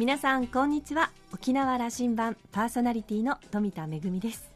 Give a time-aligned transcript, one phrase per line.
[0.00, 1.10] 皆さんこんにちは。
[1.30, 4.50] 沖縄羅針盤パーソナリティの富田恵です。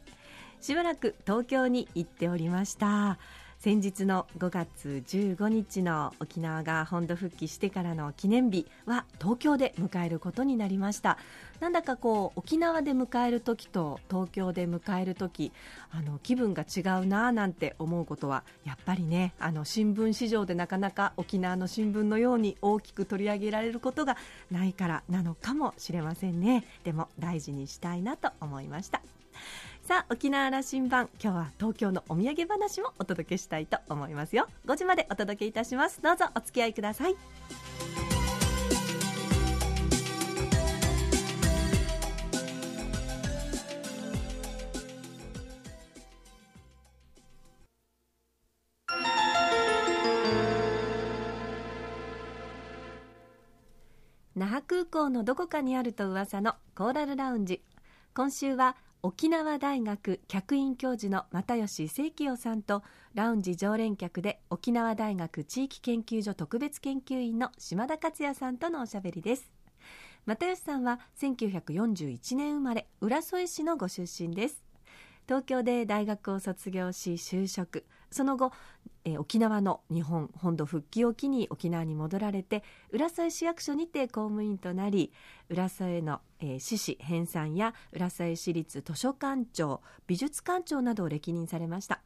[0.59, 3.19] しばらく東京に行っておりました。
[3.65, 11.17] 先日の5月15日の沖縄が本土復帰してからの記念日は東京で迎えることになりました。
[11.61, 15.51] なんだかこう沖縄で迎える時と東京で迎える時
[15.91, 24.19] あの気分が違うななんて思うことはやっぱりねあの新聞市場でなかなか沖縄の新聞のように大きく取り上げられることが
[24.51, 26.67] ないからなのかもしれませんね。
[26.85, 29.01] でも大事にしたいなと思いました。
[29.85, 34.47] さあ沖縄羅針盤今日は東京のお土産話もお届けしたいと思いますよ。
[34.65, 36.01] 5時までお届けいたします。
[36.01, 37.17] どうぞお付き合いください。
[54.35, 57.63] 那覇空港のどこかにあると噂のコーラルラウンジ。
[58.15, 69.53] 今週は沖縄大学客員教授の又吉清清さんとラウンジ常連客で沖縄大学地域研究所特別研究員の島田克也さんとのおしゃべりです。
[70.25, 74.64] 又吉さんは1941年生まれ浦添市のご出身です。
[75.27, 77.85] 東京で大学を卒業し就職。
[78.11, 78.53] その後、
[79.05, 85.13] えー、沖縄の日本本土復帰を機に沖縄に戻られて浦添市役所にて公務員となり
[85.49, 92.03] 浦添の、えー、市市編纂や浦添市立図書館長美術館長などを歴任されました。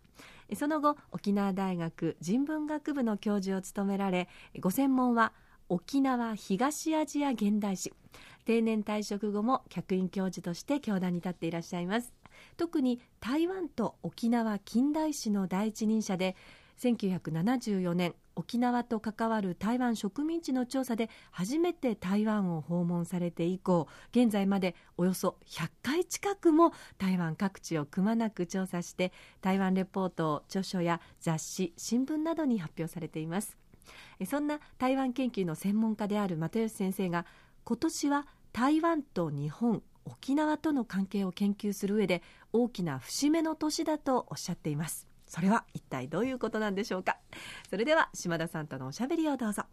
[0.56, 4.28] その後沖縄大学人文学部の教授を務められ
[4.60, 5.34] ご専門は
[5.68, 7.92] 沖縄東アジア現代史。
[8.46, 12.14] 定年退職後も客員教授として教壇に立っていらっしゃいます。
[12.58, 16.34] 特に台湾と沖縄近代史の第一人者で
[16.80, 33.56] 1974年沖縄と関わる台湾植民地の調査で初めて台湾を訪問されて以降現在までおよそ100回近くも台湾各地をくまなく調査して台湾レポートを著書や雑誌新聞などに発表されています。
[34.26, 37.24] そんな台湾研究の専門家である又吉先生が
[37.64, 42.22] 今年は台湾と日本沖縄との関係を研究する上で
[42.52, 45.06] 大きな節目の年だとおっしゃっています。
[45.26, 47.18] それは一体どういうことなんでしょうか。
[47.68, 49.64] それでは島田さんとのおしゃべりをどうぞ。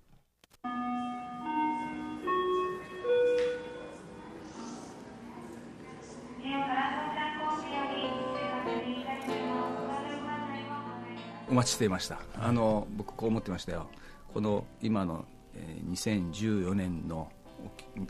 [11.48, 12.20] お待ちしていました。
[12.42, 13.88] あの僕こう思ってましたよ。
[14.34, 17.32] この今の、えー、2014年の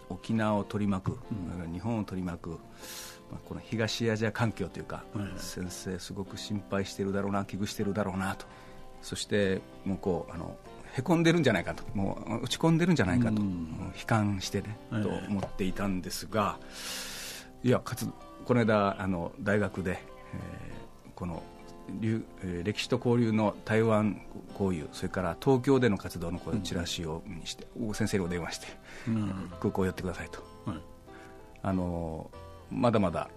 [0.10, 2.60] 沖縄を取り巻く、うん、日本を取り巻く、
[3.32, 8.46] まあ、この東アジア環境というか、うん、先生すごく心配してるだろうな危惧してるだろうなと。
[9.02, 10.58] そしてもうこうあの
[10.94, 11.84] へこんでるんじゃないかと。
[11.94, 16.58] もう落ち込んでるんじゃないかと、うん、悲観してね、と思っていたんですが
[17.64, 18.08] いやかつ
[18.46, 21.44] この間あの大学で、えー、この
[22.64, 24.22] 歴史と交流の台湾
[24.60, 28.68] 交流それから東京での活動のこうチラシをにして、うん、先生にお電話して、
[29.08, 30.78] うん、空港寄ってくださいと、はい、
[31.62, 32.30] あの
[32.76, 33.30] まだまだ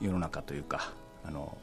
[0.00, 0.92] 世の中というか
[1.24, 1.56] あの、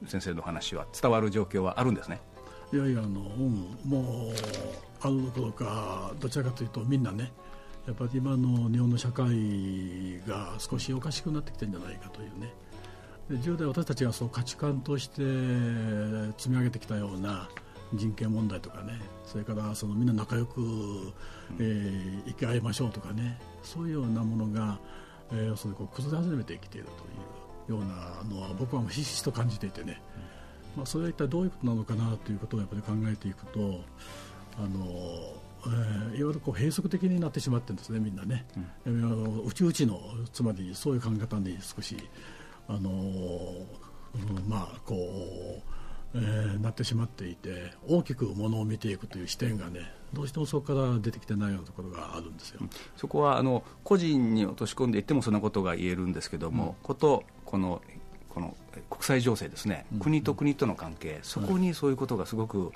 [0.00, 2.20] うん、先生の話は伝わる状況はあるんですね。
[2.72, 4.32] いやいやあの、うん、もう
[5.00, 7.32] あるどころかどちらかというとみんなね
[7.86, 12.52] やっぱり今の日本の社会が少しおかしくなってきてるんじゃないかというね。
[13.30, 15.22] 10代私たちがそう価値観として
[16.36, 17.48] 積み上げてきたような
[17.94, 20.60] 人権問題とかねそれからそのみんな仲良く、
[21.58, 24.78] えー、生き合いましょうとかねそういうようなものが、
[25.32, 26.88] えー、それこう崩れ始めてきている
[27.66, 30.00] というようなのは僕はひしひしと感じていてね、
[30.76, 33.80] まあ、それは一体どういうことなのかなということをやっぱり考えていくと
[34.58, 38.44] あのえー、いわゆるこう閉塞的になってしまってるんですね、みんなね、
[38.84, 40.00] うん、うちうちの
[40.32, 41.96] つまりそういう考え方に少し
[42.68, 42.90] あの
[44.48, 45.62] まあこう、
[46.14, 52.60] えー、なってしまっていて大きくものを見ていくという視点がねどうしてもそこから出てきてないようなところがあるんですよ。
[52.96, 57.80] そこはあの個人に落とし込んでいってもそんなことが言えるんですけども、うん、ことこの
[58.28, 58.54] この
[58.88, 62.72] 国際情勢ですね、うん、国と国との関係、そこにそういうことがすごく、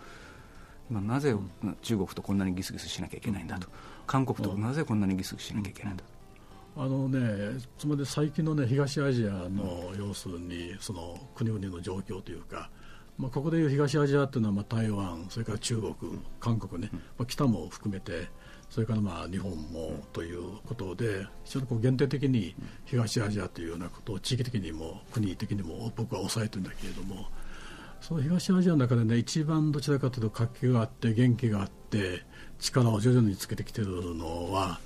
[0.90, 1.34] 今なぜ
[1.82, 3.68] 中国とこんなにギスギスしなきゃいけないんだと、
[4.06, 6.04] 韓国となぜこんなにギスギスしなきゃいけないんだ
[6.74, 6.82] と。
[6.82, 12.68] あのね、つまり最近の、ね、東アジアの要するにその国々の状況というか、
[13.18, 15.94] まあ、ここでいう東アジアというのはまあ台湾、それから中国、
[16.38, 18.28] 韓国ね、まあ、北も含めて、
[18.68, 22.54] それからまあ日本もということで、非常にこう限定的に
[22.84, 27.26] 東アジアというようなことを地域的にも国的にも僕は抑えてるんだけれども、
[28.00, 32.22] その東アジアの中でね一番どちらかというと活気があって元気があって
[32.58, 34.78] 力を徐々につけてきているのは、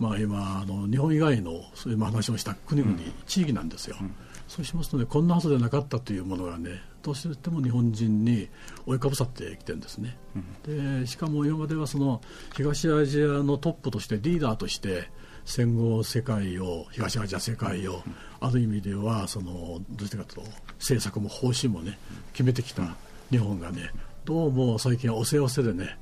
[0.00, 4.14] まあ、今あの日本以外のそういう話をした国々、うん、地域なんですよ、うん、
[4.48, 8.48] そうしますとねこんなはずでなかったというものがねどうしても日本人に
[8.86, 12.22] 追いかぶさってきてるんですね、うん、でしかも今まではその
[12.56, 15.10] 東アジアのトップとしてリーダーとして
[15.44, 18.02] 戦後世界を東アジア世界を、
[18.40, 20.40] ある意味ではそのどうしてかと
[20.78, 21.98] 政策も方針もね
[22.32, 22.96] 決めてきた
[23.30, 23.90] 日本がね
[24.24, 25.98] どうも最近はおせおせでね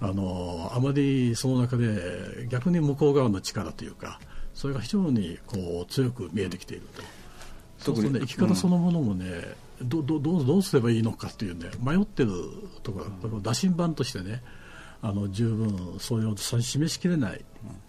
[0.00, 4.18] あのあまりその中で逆に向こう側の力というか
[4.54, 7.02] それが非常にこう強く見えてきていると。
[7.78, 12.32] そうするとね、生き方そのものもね、うん、どどどどうすればいいのかっていうね迷ってる
[12.82, 14.42] ところ、うん、打診版としてね
[15.02, 17.44] あの十分そういうのを示しきれない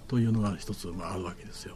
[0.08, 1.76] というのが一つ、まあ、あるわけですよ。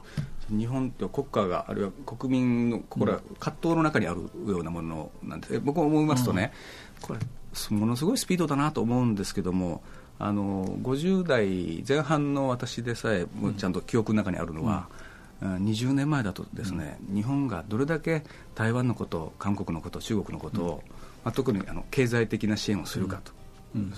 [0.50, 6.54] 日本って国家があるいは国民の心は葛藤の中にあるようなものなんです、僕は思いますとね、
[7.02, 7.20] これ
[7.72, 9.82] ものすごいスピードだなと思うんですけども
[10.20, 13.26] あの50代前半の私でさえ
[13.58, 15.05] ちゃんと記憶の中にあるのは、うん、
[15.60, 20.84] 20年前だとですね、うん、日本がどれだけ台湾のこと韓国のこと中国のことを、うん、ま
[21.26, 23.32] あ、特にあの経済的な支援をするかと、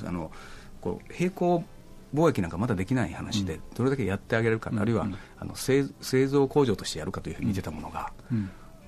[0.06, 0.32] あの
[0.82, 1.64] こう並行
[2.14, 5.08] 貿易なんかまだできない話で、どれだけやってあげるか、あるいは
[5.40, 5.84] あの製
[6.28, 8.12] 造工場としてやるかというふうに見てたものが、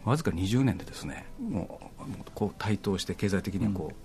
[0.06, 4.00] わずか20年でですねもうこう台頭して経済的にこう、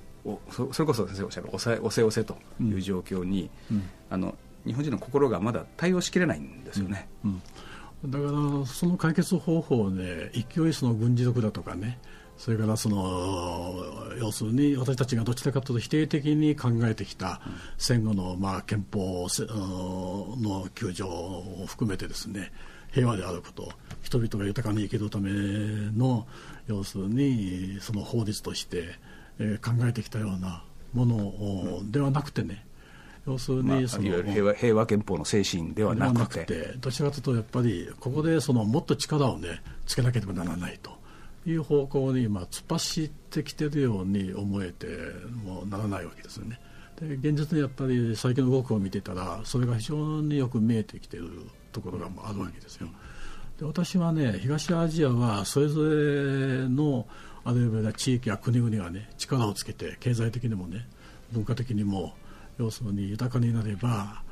[0.50, 4.34] それこそ先生おっしゃるおせおせおせという状況に、うん、あの
[4.66, 7.30] 日本人の心がまだ対応しきれないんですよね、うん。
[7.32, 7.42] うん、
[8.06, 11.98] だからその解決方法で勢いその軍事力だとかね
[12.36, 13.74] それからその
[14.18, 17.40] 要するに私たちがどちらかというと否定的に考えてきた
[17.78, 22.52] 戦後のまあ憲法の救助を含めてですね
[22.92, 23.72] 平和であること
[24.02, 26.26] 人々が豊かに生きるための
[26.66, 28.98] 要するにその法律として、
[29.62, 30.62] 考えてきたような
[30.92, 32.64] ものではなくてね、
[33.26, 40.90] 要するにまあ、平和平和憲法の精神ではなくてどちらかというとやっぱりここでそのもっと力をねつけなければならないと
[41.46, 44.86] いう方向にまあ突っ走ってきてるように思えて
[45.42, 46.60] もならないわけですよね。
[47.00, 51.30] で現実にやっぱり最近の動きを見てたらそれが非常によく見えてきている
[51.72, 52.88] ところがあるわけですよ。
[53.58, 57.06] で私はね東アジアはそれぞれの
[57.44, 60.86] あるいは地域や国々がね力をつけて経済的にもね
[61.32, 62.14] 文化的にも
[62.58, 64.22] 要するに豊かになれば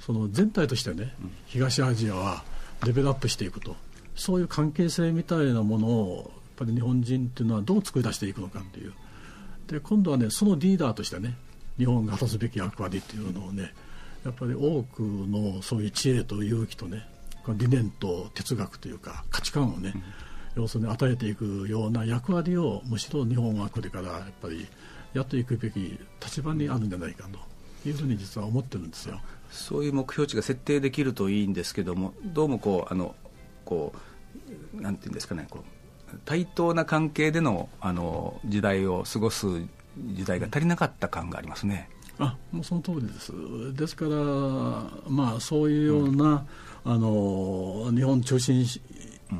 [0.00, 1.14] その全体としてね
[1.46, 2.44] 東アジアは
[2.84, 3.76] レベルアップしていくと。
[4.16, 8.92] そういう関係性みたいなものをやっぱり日本人っていうのはどう作り出していくのかっていう。
[9.66, 11.36] で今度はねそのリーダーとしてね
[11.78, 13.72] 日本が果たすべき役割っていうのをね
[14.24, 17.08] やっぱり多くのそういう知恵と勇気とね
[17.48, 20.02] 理念と哲学というか価値観をね、うん。
[20.62, 24.66] 要するに与えていくような役割をむしろ日本はこれからやっぱり
[25.14, 29.20] やっていくべき立場にあるんじゃないかというふうに実は思ってるんですよ。
[29.50, 33.14] そういう目標値が設定できるといいんですけどもどうもこうあの
[33.64, 33.92] こ
[34.76, 35.60] うなんていうんですかねこ
[36.12, 39.46] う対等な関係でのあの時代を過ごす
[39.96, 41.88] 時代が足りなかった感がありますね。
[42.18, 43.32] あもうその通りです。
[43.74, 44.10] ですから、
[45.08, 46.46] まあ、そういうような、
[46.84, 48.80] うん、あの日本中心主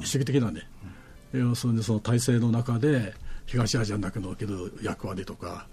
[0.00, 0.62] 義的なね、
[1.32, 3.14] 要するにその体制の中で
[3.46, 5.66] 東アジアの中における役割とか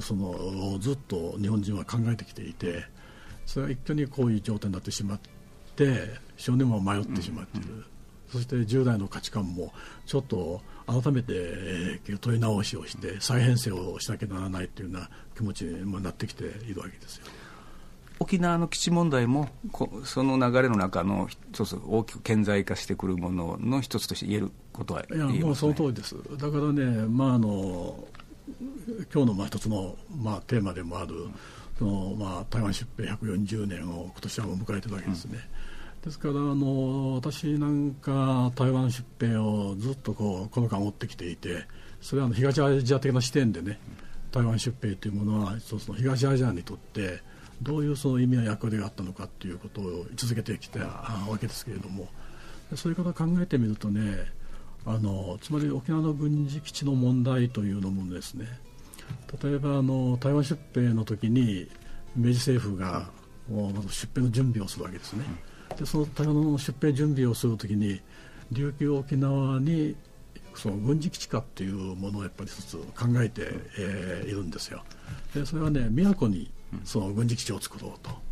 [0.00, 2.84] そのずっと日本人は考えてきていて
[3.44, 5.20] それが一挙にこういう状態になってしまっ
[5.76, 7.84] て少年も迷ってしまっている、うんうん、
[8.28, 9.72] そして従来の価値観も
[10.06, 17.26] ちょっと改めて問い直しをして再編成をしなきゃならないというような気持ちになってきているわけですよ。
[18.20, 19.48] 沖縄の基地問題も
[20.04, 26.16] その流れの中の一つ大きく顕在化してくるものの一つとして言えることは言えます、ね、いやもうその通りです。
[26.36, 28.06] だからね、まあ、あの
[29.12, 31.34] 今日のまあ一つのまあテーマでもある、うん、
[31.78, 35.40] そのまあ、台湾出兵140年を今年は迎えてるわけですね、
[35.96, 41.64] うん、ですからあの私なんか台湾出兵をずっとこうこの間追ってきていて
[42.00, 43.80] それはあの東アジア的な視点でね
[44.30, 47.22] 台湾出兵というものは一つの東アジアにとって
[47.62, 52.08] どういうその意味や役割があったのかということを位置づけてきたわけですけれども。
[52.76, 54.26] そういうことを考えてみるとね
[54.86, 58.46] あのつまり沖縄の軍事基地の問題というのもですね
[59.42, 61.68] 例えばあの台湾出兵の時に
[62.16, 63.10] 明治政府が
[63.50, 65.24] まず出兵の準備をするわけですね。
[65.78, 68.00] でその台湾の出兵準備をする時に
[68.52, 69.96] 琉球沖縄に
[70.54, 74.82] その軍事基地化っていうものをやっぱり一つ考えて、えー、いるんですよ。
[75.34, 76.50] でそれはね宮古に
[76.84, 78.24] その軍事基地を作ろうと。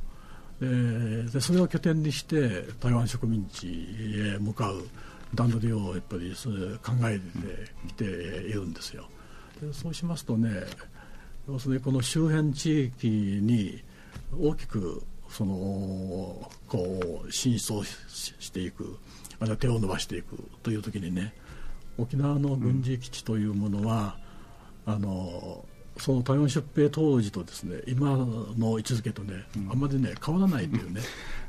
[0.60, 3.88] でそれを拠点にして台湾植民地
[4.36, 4.84] へ向かう
[5.34, 9.08] 段取りをやっぱり考えてきているんですよ。
[9.60, 10.50] でそうしますとね
[11.48, 13.82] 要するにこの周辺地域に
[14.38, 18.98] 大きくそのこう進出をしていく
[19.40, 21.32] あるいは手を伸ばしていくという時にね
[21.98, 24.16] 沖縄の軍事基地というものは、
[24.86, 25.64] うん、あの
[25.98, 31.00] その台湾出兵当時とですね今の位置づけとね、うん、あんまりね変わらないというね、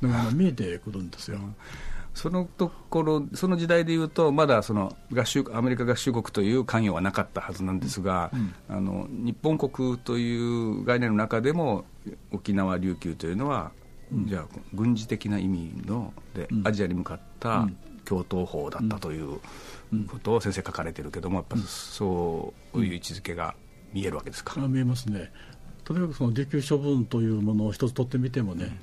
[0.01, 1.39] のが見えてくるんですよ。
[2.13, 11.85] そのところ、その時代でいうと、まだその合衆アメリカ合衆国という関与はなかったはずなんですが、うん、あの日本国という概念の中でも、
[12.31, 13.71] 沖縄、琉球というのは、
[14.12, 14.45] うん、じゃあ、
[14.75, 17.67] 軍事的な意味ので、アジアに向かった
[18.05, 19.39] 共闘法だったという
[20.07, 23.55] ことを先生、書かれてるけども、やっぱそういう位置づけが
[23.93, 24.59] 見えるわけですか。
[24.67, 25.31] 見えますね。
[25.83, 28.77] とにかくその琉球処分というものを一つ取ってみてもね、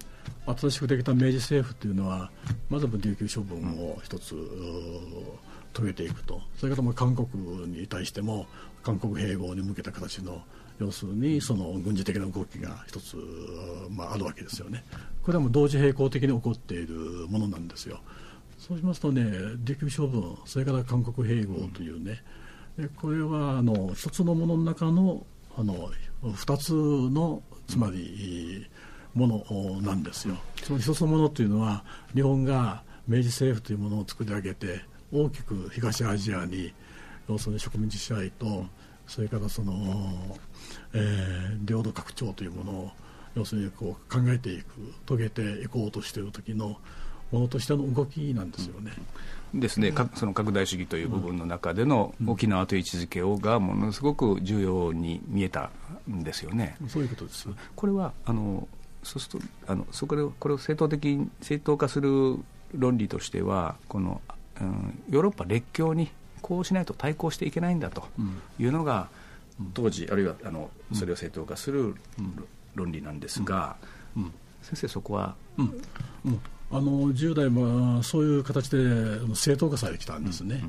[0.47, 2.31] 新しくできた明治政府というのは
[2.69, 4.35] まず琉球処分を一つ、
[5.73, 6.41] 遂げていくと。
[6.57, 7.29] それからも韓国
[7.67, 8.47] に対しても
[8.83, 10.43] 韓国併合に向けた形の
[10.81, 13.17] 要するにその軍事的な動きが一つ、
[13.91, 14.83] まあ、あるわけですよね。
[15.23, 16.95] これはもう同時並行的に起こっている
[17.29, 18.01] ものなんですよ。
[18.59, 19.23] そうしますとね
[19.65, 22.19] 琉球処分それから韓国併合というね、で
[22.89, 25.91] これはあの一つのものの中のあの
[26.35, 28.67] 二つのつまり、
[29.15, 30.37] ものなんですよ。
[30.63, 31.85] その一つのものというのは
[32.15, 34.81] 日本が明治政府というものを作り上げて
[35.13, 36.73] 大きく東アジアに
[37.29, 38.67] 要するに植民地支配と
[39.07, 40.39] それからその、
[40.95, 42.91] えー、領土拡張というものを
[43.35, 46.77] 要するにこう考えていく遂げていこうとしている時の
[47.33, 48.93] ものとしての動きなんですよね。
[49.55, 55.71] ですね、その拡大主義という部分の中での沖縄という位置づけをがものすごく重要に見えた
[56.09, 56.77] んですよね。
[56.89, 57.49] そういうことです。
[57.75, 58.69] これはあの
[59.03, 62.37] そうするとあのそこでこれを正当的正当化する
[62.75, 64.21] 論理としてはこの、
[64.61, 66.11] うん、ヨーロッパ列強に
[66.43, 68.05] こうしないと対抗していけないんだと
[68.59, 69.09] いうのが、
[69.59, 71.95] うん、当時あるいはあのそれを正当化する
[72.75, 73.77] 論理なんですが、
[74.17, 76.41] うん、先生そこは、うん
[76.73, 78.79] あの10代はそういう形で
[79.35, 80.63] 正当化されてきたんですね。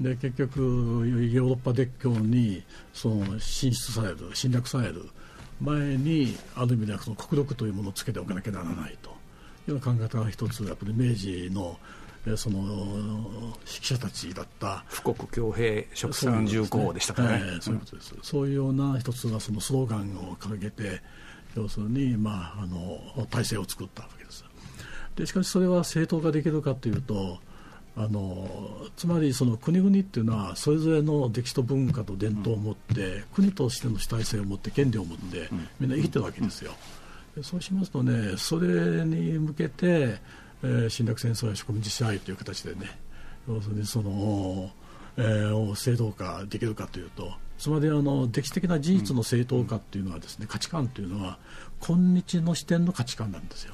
[0.00, 5.08] で結局ヨーロッパ列強にその進出される侵略される
[5.60, 9.10] 前にある意味ではその国力というものをつけておかなきゃならないと。
[9.66, 11.78] いうような考え方が一つやっぱり明治の
[12.36, 14.84] その指揮者たちだった。
[15.02, 21.00] 富国強兵食産重工でしたからね、ねそういうことです、うん、そういうような一つがそのスローガンを掲げて
[21.54, 24.44] 要するに、まあ、あの体制を作ったわけです
[25.16, 27.38] でしかしそれは正当化できるかというと
[27.96, 28.48] あの
[28.96, 36.72] つまりその国々っていうのはそれぞれの歴史と文化と伝統を持って、国としての主体性を持って権利を持ってみんな生きてるわけですよ。
[37.42, 40.18] そうしますとねそれに向けて、
[40.62, 42.98] えー、侵略戦争や植民地支配という形でね
[43.48, 44.70] 要するにその、
[45.16, 51.38] えー、正当化できるかというとつまりあの歴史的な事実の正当化というのはですね、価値観というのは
[51.80, 53.73] 今日の視点の価値観なんですよ。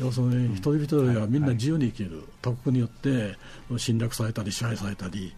[0.00, 3.36] 要するに一人一人はみんな自由に生きる、他国によって
[3.76, 5.34] 侵略されたり支配されたり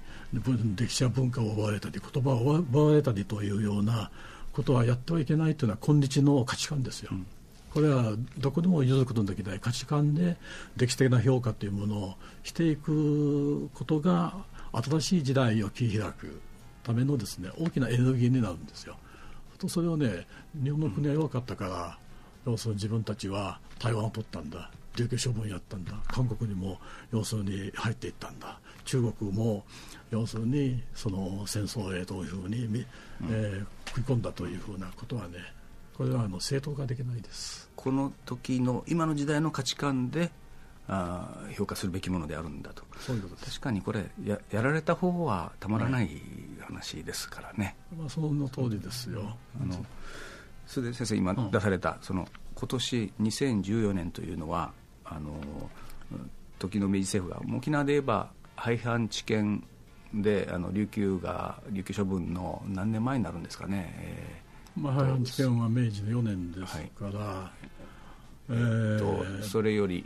[0.76, 4.10] 歴史や文化を奪われたり言葉を奪われたりというような
[4.52, 7.12] ことはやってはいけないというのは今日の価値観ですよ。
[7.72, 10.36] これはどこでも譲ることのできない価値観で
[10.76, 12.14] 歴史的な評価というものを
[12.44, 14.34] していくことが
[14.72, 16.40] 新しい時代を切り開く
[16.84, 18.96] ためのですね大きなエネルギーになるんですよ。
[19.58, 20.26] とそれをね
[20.62, 21.98] 日本の国は弱かったから
[22.46, 24.70] 要するに自分たちは台湾を取ったんだ。
[24.96, 25.92] 琉球処分やったんだ。
[26.06, 26.78] 韓国にも
[27.10, 28.58] 要するに入っていったんだ。
[28.84, 29.64] 中国も
[30.10, 32.84] 要するにその戦争へというふうに、うん、
[33.30, 35.38] えー、食い込んだというふうなことはね
[35.96, 37.70] これはあの正当化できないです。
[37.76, 40.30] この時の今の時代の価値観で
[40.86, 42.84] あ評価するべきものであるんだと。
[43.00, 46.10] そういうこと確かにこれややられた方はたまらない
[46.60, 49.36] 話ですからね、はい、まあ、その通りですよ。
[49.60, 49.84] あの
[50.66, 54.72] それで先生今出された、その今年2014年というのは
[55.04, 55.34] あの
[56.58, 59.64] 時の明治政府が沖縄で言えば廃藩置県
[60.14, 67.73] であの琉球が琉球処分の何年前になるんですかね、えーまあ、廃藩置県は明治の4年ですから、はい
[68.50, 70.04] えー、とそれより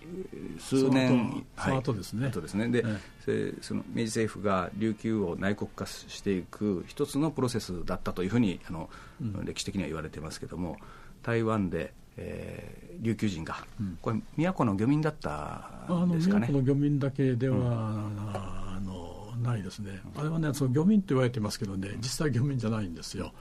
[0.58, 1.44] 数年。
[1.56, 2.68] その後ですね、ですね。
[2.68, 2.84] で、
[3.26, 8.88] えー、その明治政府が琉球を内国化していく一つのプロセスだったというふうにあの、
[9.20, 10.76] うん、歴史的には言われてますけども
[11.22, 16.46] 台湾で、えー、琉球人が、うん、これ都の漁民だったんですかね。
[16.46, 23.32] 都の漁民だけでは、うん、あのないですね、あれはねその漁民と言われてますけどね実際漁民じゃないんですよ。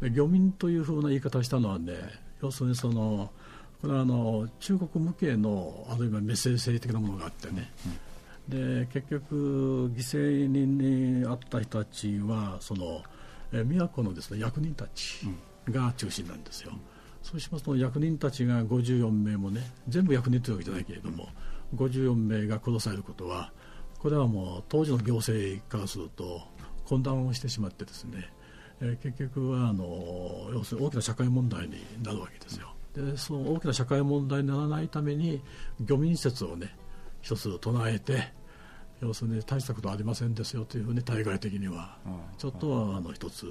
[0.00, 1.94] 漁民というふうな言い方をしたのはね
[2.42, 3.30] 要するにその
[3.84, 7.70] これはあの中国向けのあるいはメッセージ的なものがあってね、
[8.48, 13.02] で結局、犠牲にあった人たちはその、
[13.52, 15.26] ええー、都のですね役人たち
[15.68, 16.72] が中心なんですよ、
[17.22, 21.28] そうしますと役人たちが54名もね全部役人というわけじゃないけれども、
[21.76, 23.52] 54名が殺されることは
[23.98, 26.40] これはもう当時の行政からすると
[26.86, 28.30] 混乱をしてしまってですね、
[28.80, 32.74] えー、結局はあの要するに大きな社会問題になるわけですよ。
[32.94, 35.42] でその大きな社会問題にならないために
[35.80, 36.76] 漁民説をね
[37.22, 38.32] 一つ唱えて
[39.00, 41.98] 要するに大したことありませんですよというふうに対外的には
[42.38, 43.46] ちょっとはあの一つ、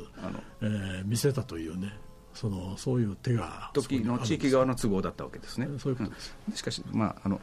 [0.61, 1.93] えー、見せたというね
[2.33, 5.67] そのそういう手が時の地域側の都合だったわけですね。
[5.77, 7.39] そういうことです、うん、しかし、まあ、あの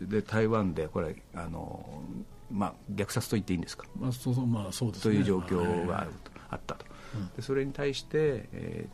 [0.00, 2.02] で台湾でこれあの、
[2.50, 6.06] まあ、虐殺と言っていいんですか、まあそうそうまあ、そうです、ね、という状況が
[6.48, 6.86] あったと、
[7.36, 8.86] でそれに対して、え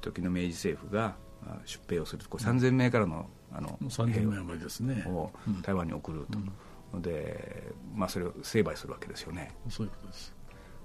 [0.00, 1.14] ー、時の明治政府が
[1.64, 6.38] 出兵をするこれ3000名からのあの兵を台湾に送ると、
[6.92, 9.54] うん、で、まあ、それを成敗するわけですよね。
[9.70, 10.34] そういうことです。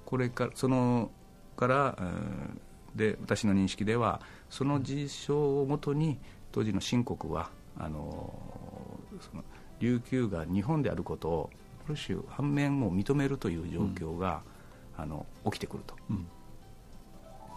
[0.06, 1.12] これからその
[1.58, 1.98] から、
[2.96, 6.20] で私の認識ではその事象をもとに
[6.52, 8.40] 当時の新国はあの
[9.20, 9.44] その
[9.80, 11.50] 琉球が日本であることを
[11.86, 13.82] ある種反面も認めるという状
[14.14, 14.42] 況が、
[14.98, 16.28] うん、あの起きてくると、うん、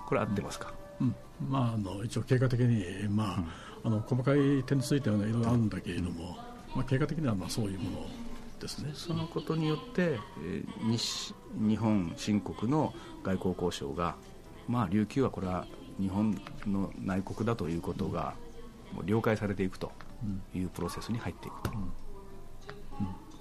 [0.07, 6.37] これ合ってますか、うんまあ、あの一応経過的に、まああの細かい点についてはいろいろあるんだけれども、
[6.75, 8.07] まあ、経過的にはまあそういうもの
[8.61, 14.17] ですねそのことによって、えー、日日本新国の外交交渉が、
[14.69, 15.67] まあ、琉球はこれは
[16.01, 18.35] 日本の内国だということが、
[18.93, 19.91] もう了解されていくと
[20.55, 21.71] いうプロセスに入っていくと。
[21.71, 21.93] うん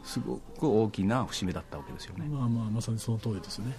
[0.05, 2.27] すごく大きな節目だったわけですよね。
[2.29, 3.75] まあまあまさにその通りですね。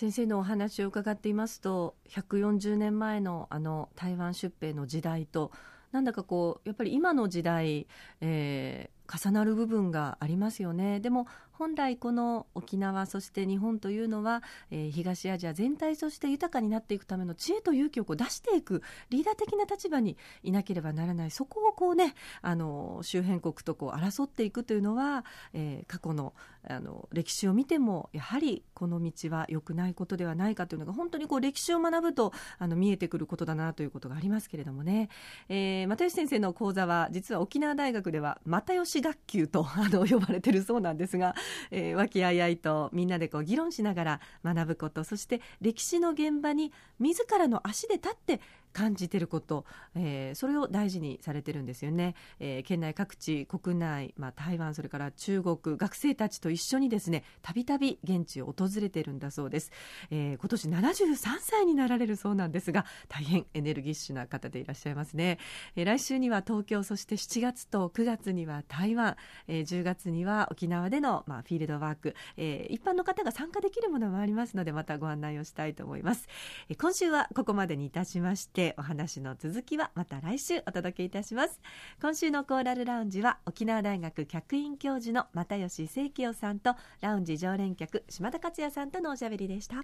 [0.00, 5.52] 先生のお話を伺っていますと140年前のあの台湾出兵の時代と
[5.92, 7.86] なんだかこうやっぱり今の時代、
[8.22, 11.00] えー、重なる部分がありますよね。
[11.00, 11.26] でも
[11.60, 21.30] 本来この沖縄そして日本というのは、えー、東アジア全体として豊かになっていくための知恵と勇気をこう出していくリーダー的な立場にいなければならない。
[21.30, 26.32] そこをこうねあの周辺国とこう争っていくというのは、えー、過去の
[26.68, 35.08] あの歴史を見てもやはりこの道は良くないことではないかというのが本当にこう歴史を学ぶとあの見えてくることだなということがありますけれどもね、
[35.48, 41.34] えー、又吉先生の講座は実は沖縄大学では又吉学級とあの呼ばれてるそうなんですが
[41.70, 48.40] えー、和気あいあいとみんなでこう議論しながら学ぶことそして歴史の現場に自らの足で立って
[48.72, 59.70] 感じてること、えー、それを大事にされてるんですよね、えー、県内各地国内、まあ、台湾それから中国学生たちと一緒にですねたびたび現地を訪れてるんだそうです、
[60.10, 65.38] えー、今年73歳になられるそうなんですが大変エネルギッシュな方でいらっしゃいますね、
[65.76, 69.16] えー、来週には東京そして7月と9月には台湾、
[69.48, 76.28] えー、10月には沖縄での、まあ、フィールドワーク、えー、一般の方が参加できるものもありますのでまたご案内をしたいと思います、
[76.68, 81.58] えー、今週はここまでにいたしましててお話の続きはまた来週お届けいたします。
[82.02, 89.76] 今週のコーラルラウンジは沖縄大学客員教授の又吉清清さんとラウンジ常連客島田克也さんとのおしゃべりでした。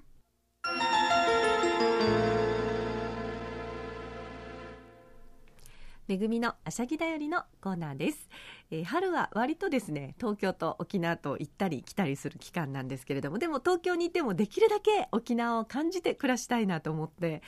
[6.09, 8.29] 恵みのあしゃぎだよりのコーナーです。
[8.71, 17.43] えー、春は割とですね東京と沖縄と行ったり来たりする期間なんですけれどもでも東京にいてもできるだけ沖縄を感じて暮らしたいなと思って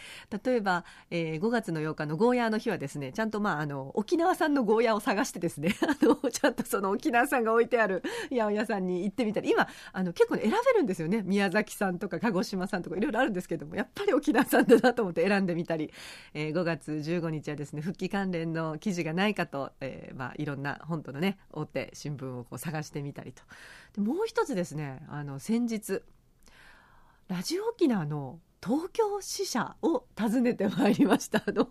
[0.45, 11.23] 例えば、えー、5月の8日のゴーヤーの日はですねちゃんと、まあ、あの沖縄産のゴーヤーを探してですね あのちゃんとその沖縄産が置いてある 八百屋さんに行ってみたり今あの結構、ね、選べるんですよね。
[11.23, 15.93] 宮崎産とか鹿児島産とかいろいろあるんですけどもやっぱり沖縄産だなと思って選んでみたり、
[16.35, 23.43] えー、5月15日はですね復帰関連の記事がないかと、えーまあ、いろんな本当このね追って新聞をこう探してみたりと。
[23.95, 26.03] でもう一つですねあの先日
[27.29, 31.43] ラジオ沖縄の東京支社を訪ねてまいりました。
[31.47, 31.69] あの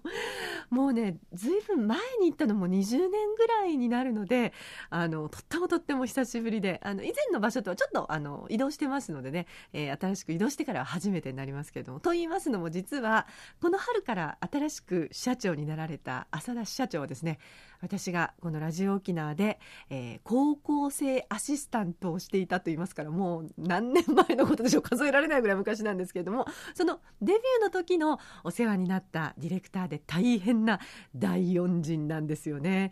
[0.69, 4.54] もうねずいぶん前に行ったのも20年ぐらいになるので
[4.89, 13.28] あのとってもとっても久しぶりであの以前の場所とはちょっとあの移動してますのでね、えー、新しく移動してからは初めてになりますけれどもと言いますのも実は
[13.62, 17.38] この春から新しく支社長になられた浅田支社長はですね。
[17.82, 24.82] 私がこのラジオ沖縄で、えー、高校生アシスタントをしていたと言いますからもう何年前のことでしょう。
[24.82, 26.45] 数えられないぐらい昔なんですけれども
[26.78, 30.80] そのデビューの時のお世話になったディレクターで大変な
[31.16, 32.92] 大恩人なんですよね、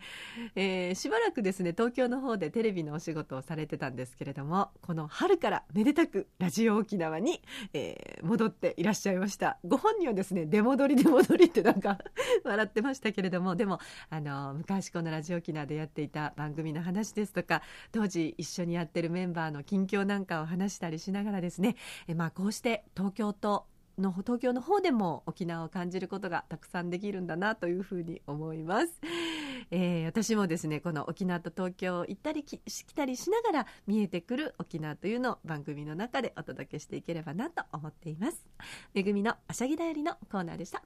[0.56, 7.40] えー、しばらくですね東京の方でテレビのお仕事をされてたんですけれどもこの春からめでたくラジオ沖縄に、
[7.72, 9.58] えー、戻っていらっしゃいました。
[9.64, 11.98] ご本人はですね出戻り出戻りってなんか
[12.42, 13.78] 笑ってましたけれどもでも
[14.10, 21.76] あの昔このラジオ沖縄でやっていた番組の話ですとか当時一緒にやってるメンバーの近況なんかを話したりしながらですね
[22.08, 23.66] えまあこうして東京と
[23.98, 29.00] の東京の方でも沖縄を感じることがたくさんできるんだなというふうに思います、
[29.70, 32.58] えー、私もですねこの沖縄と東京行ったり来
[32.94, 38.46] たりしながら見えてくる沖縄というのを番組の中でお届けしていければなと思っています。
[38.94, 40.82] めぐみのあしゃぎだよりのコーナーでした。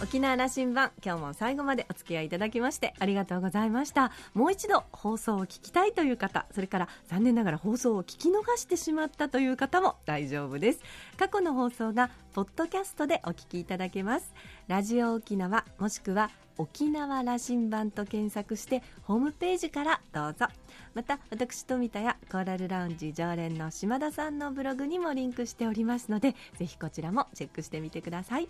[0.00, 4.12] 沖縄羅針盤今日も最後までお付き合いいただきましてありがとうございました。
[4.32, 10.80] もう一度放送を聞きたいという方それから残念ながら放送を聞き逃してしまったという方も大丈夫です。
[11.16, 14.32] 過去の放送がポッドキャストでお聞きいただけます。
[14.68, 20.46] ラジオ沖縄もしくは沖縄羅針盤と検索してホームページからどうぞ。
[20.94, 28.48] また私富田やコーラルラウンジ常連の島田さんのブログにもリンクしておりますのでぜひこちらもチェックしてみてください。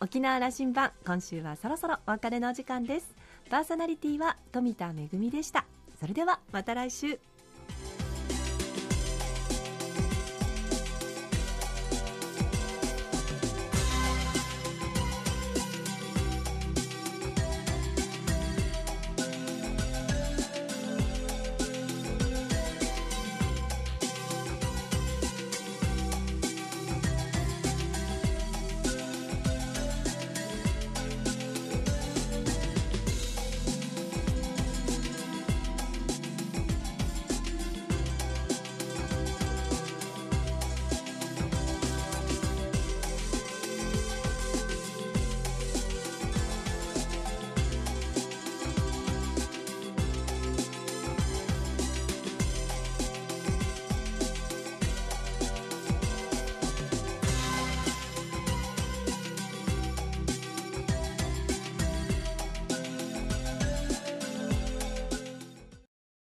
[0.00, 3.16] 沖縄羅針盤今週はそろそろお別れのお時間です。
[3.50, 5.64] パーソナリティは富田恵でした。
[5.98, 7.18] それではまた来週。